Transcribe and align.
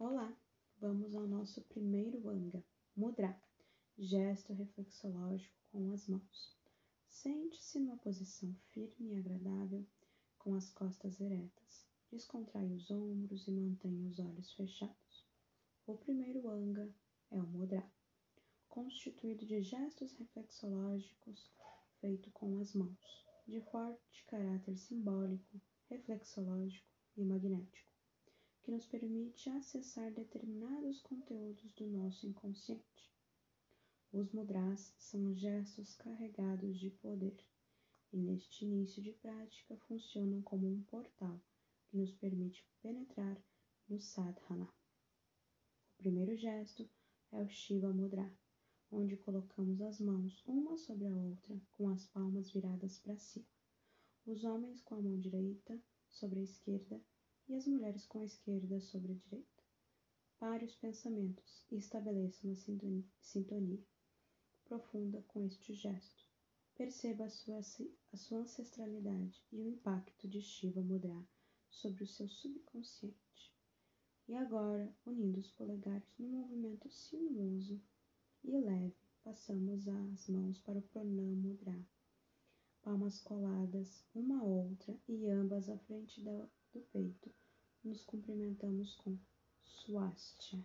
Olá, 0.00 0.32
vamos 0.80 1.12
ao 1.16 1.26
nosso 1.26 1.60
primeiro 1.62 2.28
anga, 2.28 2.64
mudra, 2.96 3.36
gesto 3.98 4.52
reflexológico 4.52 5.58
com 5.72 5.90
as 5.90 6.06
mãos. 6.06 6.56
Sente-se 7.08 7.80
numa 7.80 7.96
posição 7.96 8.54
firme 8.68 9.10
e 9.10 9.16
agradável, 9.16 9.84
com 10.38 10.54
as 10.54 10.70
costas 10.70 11.20
eretas. 11.20 11.84
Descontrai 12.12 12.70
os 12.70 12.88
ombros 12.92 13.48
e 13.48 13.50
mantenha 13.50 14.06
os 14.06 14.20
olhos 14.20 14.52
fechados. 14.52 15.26
O 15.84 15.96
primeiro 15.96 16.48
anga 16.48 16.88
é 17.32 17.40
o 17.40 17.46
mudra, 17.48 17.84
constituído 18.68 19.44
de 19.44 19.60
gestos 19.62 20.12
reflexológicos 20.12 21.50
feito 22.00 22.30
com 22.30 22.56
as 22.58 22.72
mãos, 22.72 23.26
de 23.48 23.60
forte 23.62 24.24
caráter 24.26 24.76
simbólico, 24.76 25.60
reflexológico 25.88 26.86
e 27.16 27.24
magnético 27.24 27.87
que 28.68 28.72
nos 28.72 28.84
permite 28.84 29.48
acessar 29.48 30.12
determinados 30.12 31.00
conteúdos 31.00 31.72
do 31.72 31.86
nosso 31.86 32.26
inconsciente. 32.26 33.10
Os 34.12 34.30
mudras 34.30 34.92
são 34.98 35.34
gestos 35.34 35.94
carregados 35.94 36.78
de 36.78 36.90
poder 36.90 37.42
e, 38.12 38.18
neste 38.18 38.66
início 38.66 39.02
de 39.02 39.14
prática, 39.14 39.74
funcionam 39.88 40.42
como 40.42 40.70
um 40.70 40.82
portal 40.82 41.40
que 41.86 41.96
nos 41.96 42.12
permite 42.12 42.62
penetrar 42.82 43.42
no 43.88 43.98
sadhana. 44.02 44.68
O 45.94 45.96
primeiro 45.96 46.36
gesto 46.36 46.86
é 47.32 47.40
o 47.40 47.48
Shiva 47.48 47.90
Mudra, 47.90 48.30
onde 48.90 49.16
colocamos 49.16 49.80
as 49.80 49.98
mãos 49.98 50.44
uma 50.46 50.76
sobre 50.76 51.06
a 51.06 51.16
outra 51.16 51.58
com 51.72 51.88
as 51.88 52.06
palmas 52.08 52.50
viradas 52.50 52.98
para 52.98 53.16
cima. 53.16 53.48
Os 54.26 54.44
homens 54.44 54.82
com 54.82 54.96
a 54.96 55.00
mão 55.00 55.18
direita 55.18 55.82
sobre 56.10 56.40
a 56.40 56.42
esquerda 56.42 57.00
e 57.48 57.54
as 57.54 57.66
mulheres 57.66 58.06
com 58.06 58.20
a 58.20 58.24
esquerda 58.24 58.78
sobre 58.80 59.12
a 59.12 59.14
direita. 59.14 59.62
Pare 60.38 60.64
os 60.64 60.76
pensamentos 60.76 61.66
e 61.70 61.76
estabeleça 61.76 62.46
uma 62.46 62.54
sintonia 63.20 63.82
profunda 64.64 65.22
com 65.28 65.44
este 65.44 65.72
gesto. 65.72 66.24
Perceba 66.76 67.24
a 67.24 67.30
sua, 67.30 67.60
a 68.12 68.16
sua 68.16 68.38
ancestralidade 68.40 69.42
e 69.50 69.60
o 69.60 69.66
impacto 69.66 70.28
de 70.28 70.40
Shiva 70.40 70.82
Mudra 70.82 71.26
sobre 71.70 72.04
o 72.04 72.06
seu 72.06 72.28
subconsciente. 72.28 73.52
E 74.28 74.34
agora, 74.34 74.94
unindo 75.06 75.40
os 75.40 75.50
polegares 75.52 76.14
no 76.18 76.28
movimento 76.28 76.88
sinuoso 76.90 77.80
e 78.44 78.56
leve, 78.58 78.94
passamos 79.24 79.88
as 79.88 80.28
mãos 80.28 80.60
para 80.60 80.78
o 80.78 80.82
Pranam 80.82 81.34
Mudra. 81.34 81.82
Palmas 82.88 83.20
coladas 83.20 84.02
uma 84.14 84.40
à 84.40 84.42
outra 84.42 84.96
e 85.06 85.28
ambas 85.28 85.68
à 85.68 85.76
frente 85.76 86.22
do 86.22 86.48
peito 86.90 87.30
nos 87.84 88.02
cumprimentamos 88.06 88.94
com 88.94 89.18
Swastia. 89.62 90.58